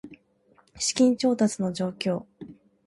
[0.79, 2.25] 資金調達の状況